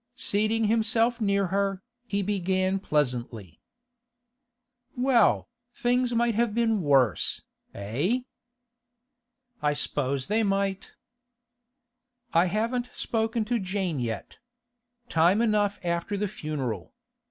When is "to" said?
13.45-13.59